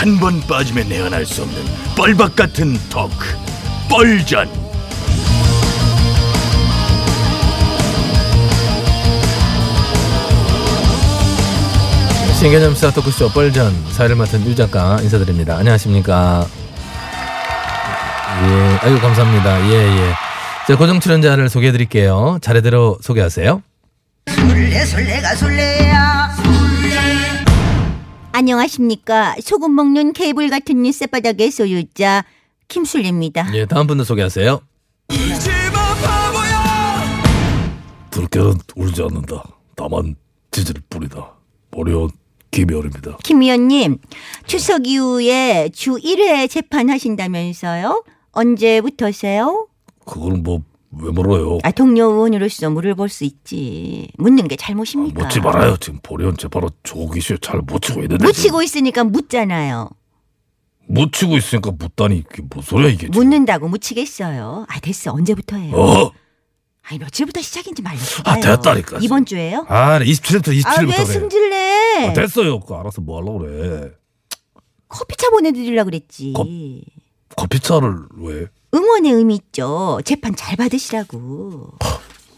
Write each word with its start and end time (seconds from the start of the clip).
한 0.00 0.18
번 0.18 0.40
빠지면 0.48 0.88
내안할 0.88 1.26
수 1.26 1.42
없는 1.42 1.62
뻘박 1.94 2.34
같은 2.34 2.78
토크 2.88 3.36
뻘전 3.90 4.48
신개념 12.38 12.74
시사 12.74 12.90
토크쇼 12.92 13.28
뻘전 13.32 13.74
사회를 13.92 14.16
맡은 14.16 14.46
유 14.46 14.54
작가 14.54 14.98
인사드립니다. 15.02 15.56
안녕하십니까. 15.58 16.46
예, 18.42 18.78
아유 18.86 18.98
감사합니다. 18.98 19.68
예, 19.68 19.74
예. 19.74 20.12
자, 20.66 20.76
고정 20.76 21.00
출연자를 21.00 21.50
소개해 21.50 21.72
드릴게요. 21.72 22.38
차례대로 22.40 22.96
소개하세요. 23.02 23.62
술래 24.30 24.84
술래가 24.86 25.34
술래야 25.34 25.99
안녕하십니까. 28.40 29.36
소금 29.42 29.74
먹는 29.74 30.14
케이블 30.14 30.48
같은 30.48 30.90
쌔바닥의 30.90 31.50
소유자 31.50 32.24
김술래입니다. 32.68 33.54
예, 33.54 33.66
다음 33.66 33.86
분도 33.86 34.02
소개하세요. 34.02 34.62
들깨는 38.10 38.54
울지 38.76 39.02
않는다. 39.02 39.42
다만 39.76 40.16
지질 40.50 40.76
뿐이다. 40.88 41.34
어려운 41.72 42.08
김여울입니다. 42.50 43.18
김 43.24 43.42
의원님 43.42 43.98
추석 44.46 44.86
이후에 44.86 45.68
주 45.74 45.96
1회 45.96 46.48
재판하신다면서요? 46.48 48.04
언제부터세요? 48.32 49.68
그걸 50.06 50.38
뭐 50.38 50.62
왜 50.92 51.10
물어요 51.12 51.58
아 51.62 51.70
동료 51.70 52.06
의원으로서 52.10 52.68
물어볼 52.70 53.08
수 53.08 53.24
있지 53.24 54.10
묻는 54.18 54.48
게 54.48 54.56
잘못입니까? 54.56 55.22
묻지 55.22 55.40
말아요 55.40 55.76
지금 55.76 56.00
보리언 56.02 56.36
재판은 56.36 56.68
조기시에 56.82 57.38
잘 57.40 57.60
묻히고 57.60 58.02
있는데 58.02 58.24
묻히고 58.24 58.62
있으니까 58.62 59.04
묻잖아요 59.04 59.88
묻히고 60.88 61.36
있으니까 61.36 61.70
묻다니 61.70 62.18
이게 62.18 62.42
무슨 62.50 62.62
소리야 62.70 62.88
이게 62.88 63.06
지금. 63.06 63.12
묻는다고 63.12 63.68
묻히겠어요 63.68 64.66
아 64.68 64.80
됐어 64.80 65.12
언제부터예요? 65.12 65.76
어? 65.76 66.12
아니 66.82 66.98
며칠부터 66.98 67.40
시작인지 67.40 67.82
말해줘요 67.82 68.22
아, 68.24 68.40
됐다니까. 68.40 68.98
이번 69.00 69.24
주에요? 69.24 69.64
아 69.68 70.00
27일부터 70.00 70.48
27일부터 70.60 70.66
아왜 70.78 70.86
그래 70.86 71.04
승질내 71.04 72.06
아, 72.08 72.12
됐어요 72.14 72.58
그거 72.58 72.80
알아서 72.80 73.00
뭐 73.00 73.18
하려고 73.20 73.38
그래 73.40 73.92
커피차 74.88 75.30
보내드리려고 75.30 75.84
그랬지. 75.90 76.32
컵- 76.32 76.48
커피차를 77.36 77.94
왜 78.16 78.46
응원의 78.74 79.12
의미 79.12 79.34
있죠. 79.36 80.00
재판 80.04 80.34
잘 80.36 80.56
받으시라고. 80.56 81.72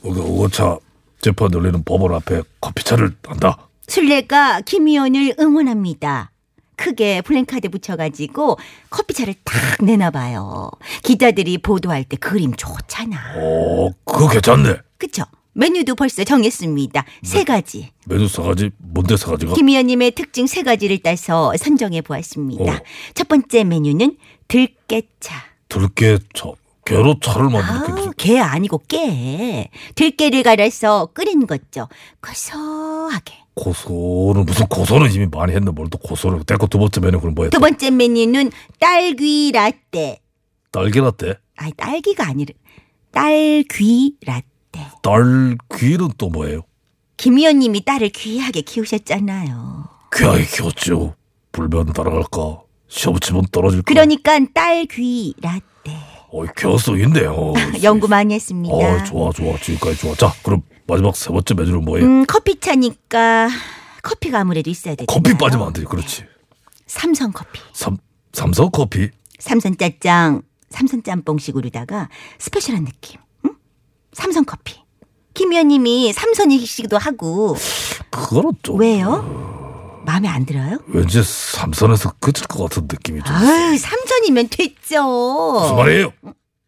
오차 0.02 0.78
재판 1.20 1.52
열리는 1.52 1.82
법원 1.84 2.14
앞에 2.14 2.42
커피차를 2.60 3.14
한다 3.24 3.68
술래가 3.86 4.60
김 4.62 4.88
의원을 4.88 5.36
응원합니다. 5.38 6.32
크게 6.76 7.20
플랜카드 7.20 7.68
붙여가지고 7.68 8.58
커피차를 8.90 9.34
탁 9.44 9.84
내놔봐요. 9.84 10.70
기자들이 11.04 11.58
보도할 11.58 12.02
때 12.04 12.16
그림 12.16 12.54
좋잖아. 12.54 13.16
어 13.36 13.90
그거 14.04 14.28
괜찮네 14.28 14.76
그쵸? 14.98 15.22
메뉴도 15.54 15.94
벌써 15.94 16.24
정했습니다. 16.24 17.04
세 17.22 17.44
가지. 17.44 17.90
메뉴 18.06 18.26
사가지 18.26 18.70
뭔데 18.78 19.16
사가지가 19.16 19.52
김 19.54 19.68
의원님의 19.68 20.12
특징 20.12 20.46
세 20.46 20.62
가지를 20.62 20.98
따서 20.98 21.52
선정해 21.56 22.00
보았습니다. 22.00 22.72
어. 22.74 22.78
첫 23.14 23.28
번째 23.28 23.62
메뉴는 23.64 24.16
들깨차. 24.48 25.51
들깨차 25.72 26.52
개로 26.84 27.18
차를 27.20 27.48
만드는 27.48 27.86
게 27.86 27.92
아, 27.92 27.94
무슨 27.94 28.12
게 28.16 28.40
아니고 28.40 28.82
깨. 28.88 29.68
들깨를 29.94 30.42
갈아서 30.42 31.06
끓인 31.14 31.46
거죠. 31.46 31.88
고소하게. 32.20 33.34
고소는 33.54 34.44
무슨 34.46 34.66
고소는 34.66 35.12
이미 35.12 35.26
많이 35.26 35.52
했는데 35.52 35.70
뭘 35.72 35.88
또 35.88 35.98
고소를 35.98 36.42
됐고 36.44 36.66
두 36.68 36.78
번째 36.78 37.00
메뉴 37.00 37.20
그럼 37.20 37.34
뭐야 37.34 37.50
두 37.50 37.60
번째 37.60 37.90
메뉴는 37.90 38.50
딸기 38.80 39.52
라떼. 39.52 40.18
딸기 40.72 41.00
라떼 41.00 41.34
아니 41.56 41.72
딸기가 41.72 42.26
아니라 42.26 42.52
딸귀 43.12 44.16
라떼. 44.26 44.46
딸귀는 45.02 46.12
또 46.18 46.28
뭐예요 46.30 46.62
김 47.18 47.36
의원님이 47.38 47.84
딸을 47.84 48.08
귀하게 48.10 48.62
키우셨잖아요. 48.62 49.84
귀하게 50.16 50.44
키웠죠 50.46 51.14
불면 51.52 51.92
따라갈까 51.92 52.61
시험 52.92 53.18
치면 53.18 53.46
떨어질까 53.50 53.84
그러니까 53.86 54.38
딸귀 54.52 55.36
라떼. 55.40 55.96
어이 56.30 56.46
개성 56.54 56.98
있네요 57.00 57.54
연구 57.82 58.06
많이 58.06 58.34
했습니다. 58.34 58.74
어 58.74 59.02
좋아 59.04 59.32
좋아 59.32 59.56
지금까지 59.58 59.98
좋아 59.98 60.14
자 60.14 60.32
그럼 60.42 60.62
마지막 60.86 61.16
세 61.16 61.30
번째 61.30 61.54
메뉴는 61.54 61.84
뭐예요 61.86 62.06
음, 62.06 62.26
커피차니까 62.26 63.48
커피가 64.02 64.40
아무래도 64.40 64.68
있어야 64.68 64.94
되잖아요. 64.94 65.06
커피 65.06 65.36
빠지면 65.38 65.68
안 65.68 65.72
돼. 65.72 65.84
그렇지. 65.84 66.24
삼선 66.86 67.32
커피. 67.32 67.60
삼 67.72 67.96
삼성 68.34 68.68
커피. 68.70 69.08
삼선 69.38 69.76
짜장, 69.78 70.42
삼선 70.68 71.02
짬뽕식으로다가 71.02 72.10
스페셜한 72.38 72.84
느낌. 72.84 73.20
응? 73.46 73.54
삼선 74.12 74.44
커피. 74.44 74.76
김 75.34 75.52
의원님이 75.52 76.12
삼선이시기도 76.12 76.98
하고 76.98 77.56
그거는 78.10 78.52
좀 78.62 78.78
왜요? 78.80 79.61
마음에 80.04 80.28
안 80.28 80.44
들어요? 80.46 80.78
왠지 80.88 81.22
삼선에서 81.22 82.14
그칠 82.20 82.46
것 82.46 82.62
같은 82.64 82.82
느낌이 82.90 83.20
좀. 83.22 83.34
아유 83.34 83.76
삼선이면 83.78 84.48
됐죠. 84.48 85.02
무슨 85.60 85.76
말이에요? 85.76 86.12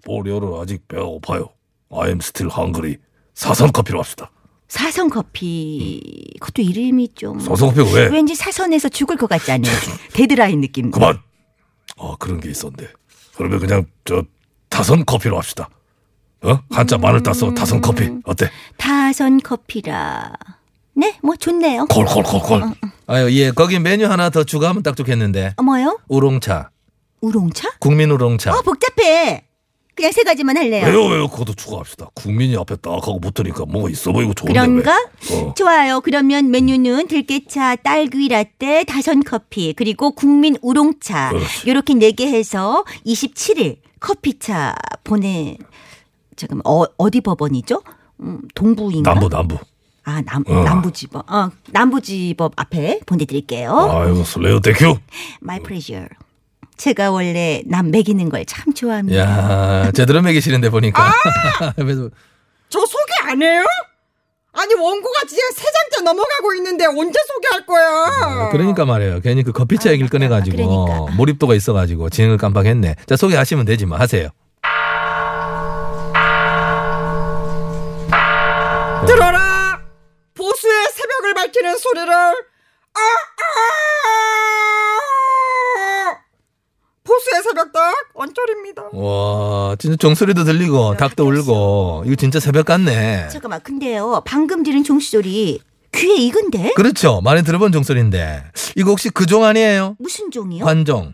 보리오는 0.05 0.61
아직 0.61 0.87
배가 0.89 1.05
고파요. 1.05 1.50
I 1.91 2.09
am 2.09 2.19
still 2.22 2.53
hungry. 2.56 2.97
사선 3.34 3.72
커피로 3.72 3.99
합시다. 4.00 4.31
사선 4.69 5.11
커피. 5.11 6.00
그것도 6.41 6.62
이름이 6.62 7.15
좀 7.15 7.39
사선 7.41 7.69
커피가 7.75 7.91
왜? 7.97 8.06
왠지 8.09 8.34
사선에서 8.34 8.89
죽을 8.89 9.17
것 9.17 9.28
같잖아요. 9.28 9.72
데드라인 10.12 10.61
느낌. 10.61 10.91
그만. 10.91 11.19
아 11.99 12.16
그런 12.19 12.41
게 12.41 12.51
있었는데. 12.51 12.89
그러면 13.37 13.59
그냥 13.59 13.84
저 14.05 14.22
타선 14.69 15.05
커피로 15.05 15.37
합시다. 15.37 15.69
어? 16.43 16.61
한 16.71 16.99
자만을 16.99 17.22
따서 17.22 17.53
타선 17.55 17.81
커피 17.81 18.11
어때? 18.25 18.51
타선 18.77 19.41
커피라. 19.41 20.33
네, 20.94 21.19
뭐 21.22 21.34
좋네요. 21.37 21.87
콜콜콜콜. 21.91 22.62
아유, 23.06 23.32
예, 23.38 23.50
거기 23.50 23.78
메뉴 23.78 24.07
하나 24.07 24.30
더 24.30 24.45
추가하면 24.45 24.83
딱 24.83 24.97
좋겠는데. 24.97 25.54
어머요? 25.57 25.98
우롱차, 26.09 26.71
우롱차? 27.21 27.72
국민 27.80 28.10
우롱차. 28.10 28.53
아 28.53 28.60
복잡해. 28.63 29.45
그냥 29.97 30.10
세 30.10 30.24
가지만 30.24 30.57
할래요. 30.57 30.86
왜요 30.86 31.07
왜요? 31.07 31.28
그것도 31.28 31.54
추가합시다. 31.54 32.09
국민이 32.15 32.57
앞에 32.57 32.74
딱 32.77 32.95
하고 32.95 33.21
붙으니까 33.21 33.65
뭔가 33.66 33.89
있어 33.91 34.10
보이고 34.10 34.34
좋은데 34.34 34.53
그런가? 34.53 34.97
왜? 35.30 35.36
어. 35.41 35.54
좋아요. 35.54 36.01
그러면 36.01 36.51
메뉴는 36.51 37.07
들깨차, 37.07 37.77
딸기 37.77 38.28
라떼, 38.28 38.83
다선 38.84 39.22
커피, 39.22 39.72
그리고 39.72 40.10
국민 40.10 40.57
우롱차. 40.63 41.28
그렇지. 41.30 41.69
요렇게 41.69 41.95
네 41.95 42.10
개 42.10 42.27
해서 42.27 42.84
27일 43.07 43.77
커피차 44.01 44.74
보내 45.04 45.57
잠깐 46.34 46.60
어, 46.65 46.83
어디 46.97 47.21
법원이죠? 47.21 47.83
음, 48.21 48.41
동부인가? 48.57 49.13
남부 49.15 49.28
남부. 49.28 49.59
아, 50.04 50.22
남, 50.24 50.45
어. 50.47 50.62
남부지법. 50.65 51.30
어, 51.33 51.51
남부지법 51.71 52.53
앞에 52.56 53.01
보내드릴게요. 53.06 53.72
아이고 53.91 54.24
설레요 54.24 54.60
Thank 54.60 54.82
you. 54.82 54.98
My 55.42 55.60
pleasure. 55.60 56.09
제가 56.77 57.10
원래 57.12 57.62
남 57.66 57.91
먹이는 57.91 58.28
걸 58.28 58.45
참 58.47 58.74
좋아합니다. 58.74 59.18
야, 59.86 59.91
제대로 59.92 60.21
먹이시는데 60.22 60.71
보니까. 60.71 61.12
그래도 61.77 62.10
저 62.68 62.80
소개 62.80 63.12
안 63.30 63.41
해요? 63.42 63.65
아니 64.56 64.74
원고가 64.74 65.21
지금 65.28 65.42
세 65.53 65.65
장째 65.65 66.04
넘어가고 66.04 66.54
있는데 66.57 66.84
언제 66.86 67.18
소개할 67.27 67.66
거야? 67.66 68.50
그러니까 68.50 68.84
말이에요. 68.84 69.21
괜히 69.21 69.42
그 69.42 69.53
커피차 69.53 69.89
아, 69.89 69.92
얘기를 69.92 70.07
맞다. 70.07 70.18
꺼내가지고 70.18 70.57
그러니까. 70.86 71.16
몰입도가 71.16 71.54
있어가지고 71.54 72.10
진행을 72.10 72.36
깜빡했네. 72.36 72.97
자 73.07 73.16
소개하시면 73.16 73.65
되지 73.65 73.86
뭐 73.86 73.97
하세요. 73.98 74.28
진짜 89.84 89.97
종소리도 89.98 90.45
들리고 90.45 90.97
닭도 90.97 91.27
울고 91.28 92.04
이거 92.07 92.15
진짜 92.16 92.41
새벽 92.41 92.65
같네. 92.65 93.28
잠깐만, 93.31 93.60
근데요. 93.63 94.22
방금 94.25 94.63
들은 94.63 94.83
종소리 94.83 95.60
귀에 95.95 96.15
익은데? 96.16 96.72
그렇죠. 96.75 97.21
많이 97.21 97.42
들어본 97.42 97.71
종소리인데 97.71 98.45
이거 98.77 98.89
혹시 98.92 99.10
그 99.10 99.27
종 99.27 99.45
아니에요? 99.45 99.97
무슨 99.98 100.31
종이요? 100.31 100.65
관종. 100.65 101.13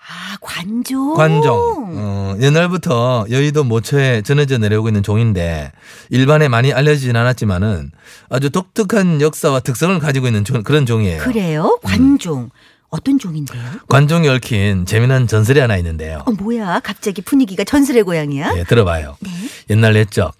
아, 0.00 0.36
관종. 0.40 1.14
관종. 1.14 1.52
어, 1.96 2.36
옛날부터 2.40 3.26
여의도 3.30 3.62
모처에 3.62 4.22
전해져 4.22 4.58
내려오고 4.58 4.88
있는 4.88 5.04
종인데 5.04 5.70
일반에 6.10 6.48
많이 6.48 6.72
알려지진 6.72 7.14
않았지만은 7.14 7.92
아주 8.28 8.50
독특한 8.50 9.20
역사와 9.20 9.60
특성을 9.60 9.96
가지고 10.00 10.26
있는 10.26 10.44
종- 10.44 10.64
그런 10.64 10.86
종이에요. 10.86 11.22
그래요? 11.22 11.78
관종. 11.84 12.50
어떤 12.88 13.18
종인데요? 13.18 13.62
관종이 13.88 14.28
얽힌 14.28 14.86
재미난 14.86 15.26
전설이 15.26 15.60
하나 15.60 15.76
있는데요. 15.78 16.22
어, 16.26 16.30
뭐야? 16.32 16.80
갑자기 16.80 17.20
분위기가 17.22 17.64
전설의 17.64 18.02
고향이야? 18.04 18.54
예, 18.56 18.64
들어봐요. 18.64 19.16
옛날 19.70 19.96
옛적 19.96 20.32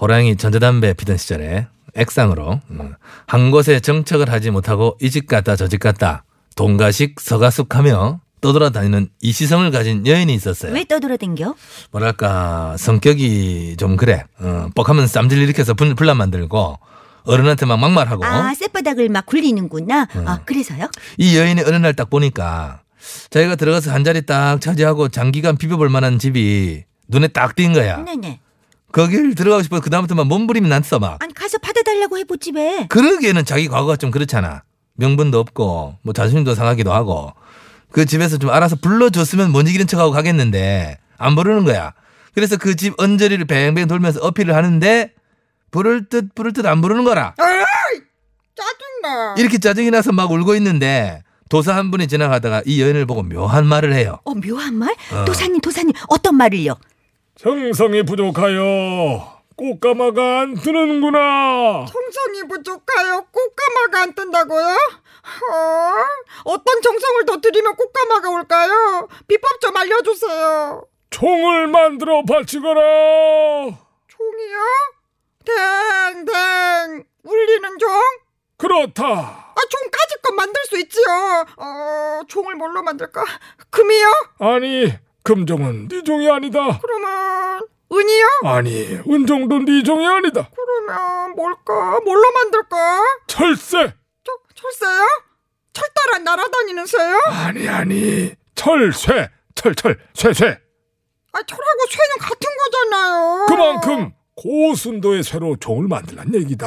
호랑이 0.00 0.36
전자담배 0.36 0.94
피던 0.94 1.16
시절에 1.16 1.66
액상으로 1.94 2.60
음, 2.70 2.94
한 3.26 3.50
곳에 3.50 3.80
정착을 3.80 4.30
하지 4.30 4.50
못하고 4.50 4.96
이 5.00 5.10
집 5.10 5.26
갔다 5.26 5.56
저 5.56 5.68
집 5.68 5.78
갔다 5.80 6.24
동가식 6.56 7.20
서가숙하며 7.20 8.20
떠돌아다니는 8.40 9.08
이 9.22 9.32
시성을 9.32 9.70
가진 9.70 10.06
여인이 10.06 10.32
있었어요. 10.34 10.72
왜 10.72 10.84
떠돌아댕겨? 10.84 11.54
뭐랄까 11.92 12.76
성격이 12.76 13.76
좀 13.78 13.96
그래. 13.96 14.24
어, 14.38 14.68
뻑하면 14.74 15.06
쌈질 15.06 15.38
일으켜서 15.38 15.72
분, 15.72 15.94
분란 15.94 16.16
만들고 16.18 16.78
어른한테 17.24 17.66
막 17.66 17.78
막말하고 17.78 18.24
아, 18.24 18.52
쌔바닥을 18.54 19.08
막 19.08 19.26
굴리는구나. 19.26 20.08
아, 20.26 20.38
그래서요? 20.44 20.88
이 21.18 21.36
여인이 21.36 21.62
어느 21.62 21.76
날 21.76 21.94
딱 21.94 22.10
보니까 22.10 22.82
자기가 23.30 23.56
들어가서 23.56 23.92
한 23.92 24.04
자리 24.04 24.24
딱 24.26 24.60
차지하고 24.60 25.08
장기간 25.08 25.56
비벼볼 25.56 25.88
만한 25.88 26.18
집이 26.18 26.84
눈에 27.08 27.28
딱 27.28 27.54
띈 27.56 27.72
거야. 27.72 27.98
네네. 28.04 28.40
거길 28.92 29.34
들어가고 29.34 29.62
싶어 29.62 29.80
그 29.80 29.90
다음부터 29.90 30.14
막 30.14 30.26
몸부림이 30.28 30.68
났어 30.68 30.98
막. 30.98 31.20
아니, 31.22 31.34
가서 31.34 31.58
받아달라고 31.58 32.16
해보지 32.18 32.52
왜? 32.54 32.86
그러기에는 32.88 33.44
자기 33.44 33.68
과거가 33.68 33.96
좀 33.96 34.10
그렇잖아. 34.10 34.62
명분도 34.96 35.38
없고 35.40 35.98
뭐 36.02 36.12
자존심도 36.14 36.54
상하기도 36.54 36.92
하고 36.92 37.32
그 37.90 38.06
집에서 38.06 38.38
좀 38.38 38.50
알아서 38.50 38.76
불러줬으면 38.76 39.50
못 39.50 39.68
이기는 39.68 39.86
척하고 39.86 40.12
가겠는데 40.12 40.98
안 41.18 41.34
부르는 41.34 41.64
거야. 41.64 41.92
그래서 42.34 42.56
그 42.56 42.74
집 42.76 42.94
언저리를 43.00 43.44
뱅뱅 43.46 43.86
돌면서 43.88 44.20
어필을 44.20 44.54
하는데 44.54 45.12
부를 45.74 46.08
듯 46.08 46.32
부를 46.36 46.52
듯 46.52 46.64
안 46.66 46.80
부르는 46.80 47.02
거라. 47.02 47.34
에이! 47.40 48.00
짜증나. 48.54 49.34
이렇게 49.36 49.58
짜증이 49.58 49.90
나서 49.90 50.12
막 50.12 50.30
울고 50.30 50.54
있는데 50.54 51.24
도사 51.50 51.74
한 51.74 51.90
분이 51.90 52.06
지나가다가 52.06 52.62
이 52.64 52.80
여인을 52.80 53.06
보고 53.06 53.24
묘한 53.24 53.66
말을 53.66 53.92
해요. 53.92 54.20
어, 54.24 54.34
묘한 54.34 54.76
말? 54.76 54.94
어. 55.12 55.24
도사님, 55.24 55.60
도사님, 55.60 55.92
어떤 56.08 56.36
말을요? 56.36 56.76
정성이 57.34 58.04
부족하여 58.04 59.34
꽃가마가 59.56 60.40
안 60.42 60.54
뜨는구나. 60.54 61.86
정성이 61.86 62.46
부족하여 62.48 63.26
꽃가마가 63.32 64.02
안 64.02 64.14
뜬다고요? 64.14 64.66
어? 64.66 65.94
어떤 66.44 66.82
정성을 66.82 67.24
더 67.26 67.40
들이면 67.40 67.74
꽃가마가 67.74 68.30
올까요? 68.30 69.08
비법 69.26 69.60
좀 69.60 69.76
알려주세요. 69.76 70.84
총을 71.10 71.66
만들어 71.66 72.22
바치거라. 72.24 72.80
총이요? 74.06 74.58
댕댕 75.44 77.04
울리는 77.22 77.78
종? 77.78 77.90
그렇다. 78.56 79.04
아, 79.04 79.54
종까지 79.70 80.16
건 80.22 80.36
만들 80.36 80.62
수 80.64 80.78
있지요. 80.80 81.04
어, 81.56 82.20
종을 82.28 82.54
뭘로 82.54 82.82
만들까? 82.82 83.24
금이요? 83.70 84.06
아니 84.38 84.92
금종은 85.22 85.88
네 85.88 86.02
종이 86.02 86.30
아니다. 86.30 86.78
그러면 86.80 87.66
은이요? 87.92 88.26
아니 88.44 89.00
은종도 89.08 89.58
네 89.64 89.82
종이 89.82 90.06
아니다. 90.06 90.48
그러면 90.54 91.32
뭘까? 91.34 92.00
뭘로 92.04 92.32
만들까? 92.32 93.02
철새. 93.26 93.94
저, 94.24 94.32
철새요? 94.54 95.06
철 95.72 95.88
따라 95.94 96.18
날아다니는 96.18 96.86
새요? 96.86 97.20
아니 97.26 97.68
아니 97.68 98.34
철쇠 98.54 99.30
철철 99.54 99.98
쇠쇠. 100.14 100.46
아, 101.32 101.42
철하고 101.42 101.86
쇠는 101.90 102.18
같은 102.20 102.48
거잖아요. 102.64 103.46
그만큼 103.48 104.12
고순도의 104.36 105.22
쇠로 105.22 105.56
종을 105.56 105.86
만들란 105.88 106.34
얘기다. 106.34 106.66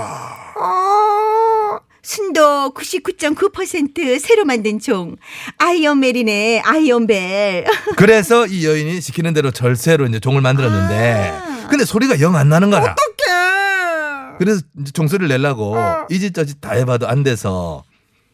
아, 0.60 1.80
순도 2.02 2.74
99.9% 2.74 4.19
새로 4.19 4.46
만든 4.46 4.80
종. 4.80 5.16
아이언벨이네, 5.58 6.62
아이언벨. 6.64 7.66
그래서 7.98 8.46
이 8.48 8.66
여인이 8.66 9.02
시키는 9.02 9.34
대로 9.34 9.52
절세로 9.52 10.06
이제 10.06 10.19
종을 10.19 10.42
만들었는데 10.42 11.30
아. 11.44 11.68
근데 11.68 11.84
소리가 11.84 12.22
영 12.22 12.36
안 12.36 12.48
나는 12.50 12.69
거라. 12.69 12.94
어떡해. 12.94 14.38
그래서 14.40 14.62
이제 14.80 14.92
종소리를 14.92 15.28
내려고 15.28 15.75
어. 15.75 16.06
이짓 16.10 16.34
저짓 16.34 16.62
다 16.62 16.72
해봐도 16.74 17.08
안 17.08 17.24
돼서 17.24 17.84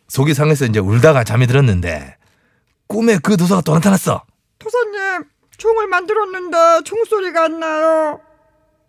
속이 0.09 0.33
상해서 0.35 0.65
이제 0.65 0.79
울다가 0.79 1.23
잠이 1.23 1.47
들었는데 1.47 2.17
꿈에 2.87 3.17
그 3.23 3.37
도사가 3.37 3.61
또 3.61 3.73
나타났어. 3.73 4.21
도사님, 4.59 5.23
종을 5.57 5.87
만들었는데 5.87 6.83
종소리가 6.83 7.45
안 7.45 7.59
나요. 7.59 8.19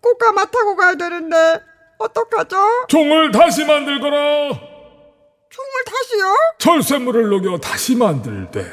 꽃가마 0.09 0.45
타고 0.47 0.77
가야 0.77 0.95
되는데 0.97 1.37
어떡하죠? 1.99 2.57
종을 2.89 3.31
다시 3.33 3.65
만들거라. 3.65 4.17
종을 5.51 5.85
다시요? 5.87 6.37
철쇠물을 6.59 7.29
녹여 7.31 7.57
다시 7.59 7.97
만들되 7.97 8.65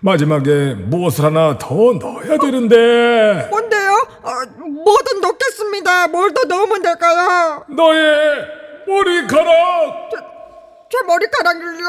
마지막에 0.00 0.74
무엇을 0.74 1.24
하나 1.26 1.58
더 1.58 1.74
넣어야 1.74 2.38
되는데 2.38 3.48
뭔데요? 3.50 3.92
어, 4.22 4.30
뭐든 4.84 5.20
넣겠습니다. 5.20 6.08
뭘 6.08 6.32
더 6.32 6.44
넣으면 6.44 6.82
될까요? 6.82 7.64
너의 7.68 8.46
머리카락 8.86 10.10
제 10.90 10.98
머리카락을요? 11.06 11.86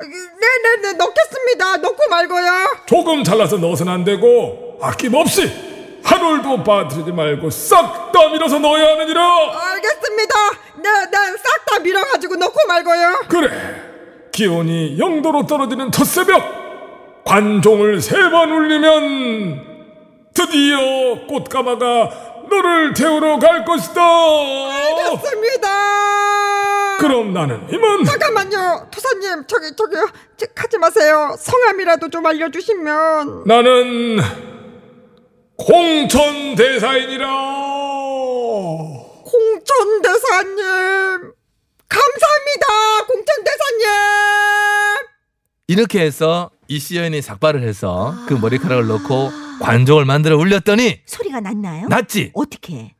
네네네 0.00 0.92
넣겠습니다. 0.98 1.76
넣고 1.78 1.96
말고요. 2.10 2.50
조금 2.86 3.24
잘라서 3.24 3.56
넣어서는 3.56 3.92
안 3.92 4.04
되고 4.04 4.78
아낌없이 4.82 5.71
한 6.22 6.32
올도 6.38 6.62
빠뜨리지 6.62 7.10
말고 7.12 7.50
싹 7.50 8.12
다 8.12 8.28
밀어서 8.28 8.58
넣어야 8.58 8.92
하느니라 8.92 9.22
알겠습니다. 9.72 10.34
네, 10.76 10.88
네, 11.10 11.18
싹다 11.42 11.78
밀어가지고 11.80 12.36
넣고 12.36 12.54
말고요. 12.68 13.20
그래 13.28 13.48
기온이 14.32 14.98
영도로 14.98 15.46
떨어지는 15.46 15.90
첫 15.90 16.04
새벽 16.04 16.42
관종을 17.24 18.00
세 18.00 18.16
번 18.30 18.50
울리면 18.52 19.72
드디어 20.34 21.26
꽃가마가 21.26 22.10
너를 22.50 22.92
태우러 22.94 23.38
갈 23.38 23.64
것이다 23.64 24.00
알겠습니다. 24.02 25.68
그럼 27.00 27.32
나는 27.32 27.66
이만 27.72 28.04
잠깐만요, 28.04 28.88
도사님. 28.90 29.44
저기 29.48 29.74
저기요. 29.76 30.08
저, 30.36 30.46
가지 30.54 30.78
마세요. 30.78 31.34
성함이라도 31.38 32.08
좀 32.10 32.24
알려주시면. 32.26 33.42
나는 33.46 34.20
공천 35.56 36.54
대사이니라. 36.54 37.26
공천 39.24 40.02
대사님. 40.02 41.32
감사합니다, 41.88 42.66
공천 43.06 43.44
대사님. 43.44 43.86
이렇게 45.68 46.00
해서 46.00 46.50
이씨 46.68 46.96
여인이 46.96 47.20
삭발을 47.22 47.62
해서 47.62 48.14
그 48.26 48.34
머리카락을 48.34 48.86
넣고 48.88 49.30
관종을 49.60 50.04
만들어 50.04 50.36
울렸더니 50.36 51.00
소리가 51.06 51.40
났나요? 51.40 51.86
났지. 51.88 52.30
어떻게? 52.34 52.94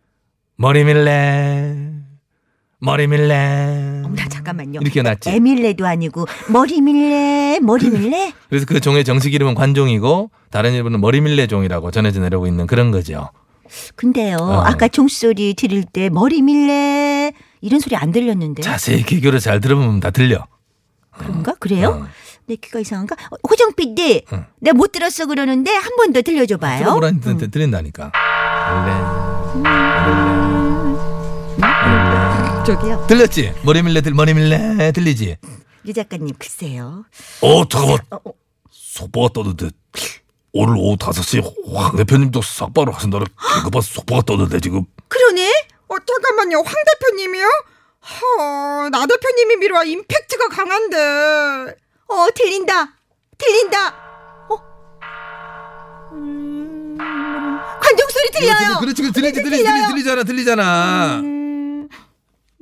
머리 0.56 0.84
밀래 0.84 1.74
머리 2.78 3.06
밀래 3.06 3.91
어머나 4.12 4.28
잠깐만요. 4.28 4.80
이렇게 4.82 5.02
났지. 5.02 5.30
에밀레도 5.30 5.86
아니고 5.86 6.26
머리 6.48 6.80
밀레, 6.80 7.60
머리 7.60 7.90
밀레. 7.90 8.32
그래서 8.48 8.66
그 8.66 8.80
종의 8.80 9.04
정식 9.04 9.34
이름은 9.34 9.54
관종이고 9.54 10.30
다른 10.50 10.72
이름은 10.74 11.00
머리 11.00 11.20
밀래 11.20 11.46
종이라고 11.46 11.90
전해져 11.90 12.20
내려오고 12.20 12.46
있는 12.46 12.66
그런 12.66 12.90
거죠. 12.90 13.30
근데요, 13.96 14.36
어. 14.38 14.60
아까 14.66 14.86
종소리 14.88 15.54
들을 15.54 15.82
때 15.84 16.10
머리 16.10 16.42
밀레 16.42 17.32
이런 17.62 17.80
소리 17.80 17.96
안 17.96 18.12
들렸는데. 18.12 18.62
자세히 18.62 19.02
귀교를 19.04 19.40
잘 19.40 19.60
들어보면 19.60 20.00
다 20.00 20.10
들려. 20.10 20.46
그런가? 21.16 21.54
그래요? 21.54 22.02
어. 22.02 22.06
내 22.46 22.56
귀가 22.56 22.80
이상한가? 22.80 23.14
어, 23.30 23.36
호정 23.48 23.72
PD, 23.74 24.24
응. 24.32 24.44
내가 24.60 24.74
못 24.76 24.90
들었어 24.92 25.26
그러는데 25.26 25.70
한 25.70 25.92
번 25.96 26.12
더 26.12 26.20
들려줘봐요. 26.22 26.78
들어보라는데 26.80 27.46
들린다니까. 27.48 28.12
저기요. 32.64 33.06
들렸지? 33.08 33.52
머리 33.64 33.82
밀래 33.82 34.00
들 34.00 34.14
머리 34.14 34.34
밀래 34.34 34.92
들리지? 34.92 35.36
유 35.86 35.92
작가님 35.92 36.34
글쎄요. 36.38 37.04
어 37.40 37.68
잠깐만 37.68 37.98
어, 38.10 38.16
어, 38.24 38.32
속보가 38.70 39.30
떴는데 39.34 39.70
오늘 40.52 40.74
오후 40.76 40.96
5시 40.96 41.42
황 41.74 41.96
대표님도 41.96 42.40
싹바로 42.42 42.92
하신다는 42.92 43.26
긴급한 43.54 43.82
속보가 43.82 44.22
떴는데 44.22 44.60
지금 44.60 44.84
그러네. 45.08 45.48
어, 45.88 45.94
잠깐만요. 46.06 46.58
황 46.64 46.74
대표님이요? 47.00 47.44
허, 48.02 48.88
나 48.90 49.06
대표님이 49.06 49.56
밀어 49.56 49.82
임팩트가 49.84 50.48
강한데. 50.48 51.74
어 52.08 52.26
들린다. 52.34 52.94
들린다. 53.38 53.88
어. 54.50 54.56
음, 56.12 56.96
관중 56.98 58.06
소리 58.08 58.30
들려요. 58.30 58.78
그렇지, 58.80 59.02
그렇지, 59.02 59.20
들리지. 59.20 59.42
들리지, 59.42 59.64
들리잖아, 59.88 60.24
들리잖아. 60.24 61.16
음, 61.22 61.41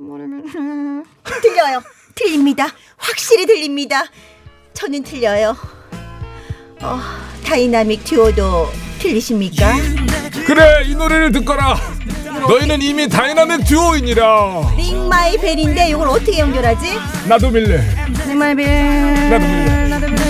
뭐라면, 0.01 0.43
들려요. 1.41 1.81
들립니다. 2.15 2.67
확실히 2.97 3.45
들립니다. 3.45 4.03
저는 4.73 5.03
들려요. 5.03 5.55
어, 6.81 6.99
다이나믹 7.45 8.03
듀오도 8.03 8.69
들리십니까? 8.99 9.75
그래 10.45 10.83
이 10.85 10.95
노래를 10.95 11.31
듣거라. 11.33 11.75
너희는 12.47 12.81
이미 12.81 13.07
다이나믹 13.07 13.65
듀오이니라. 13.65 14.73
Ring 14.77 15.07
My 15.07 15.37
Bell인데 15.37 15.89
이걸 15.89 16.07
어떻게 16.09 16.39
연결하지? 16.39 16.99
나도 17.27 17.51
밀래. 17.51 17.81
Ring 18.27 18.37
My 18.37 18.55
Bell. 18.55 19.29
나도 19.29 19.45
밀래. 19.45 19.97
나도. 19.97 20.21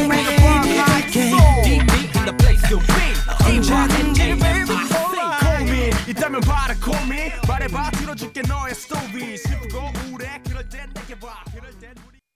있다면 6.07 6.41
bother 6.41 6.75
me 7.05 7.31
말해봐 7.47 7.91
들어줄게 7.91 8.41
너의 8.41 8.75
스토리 8.75 9.37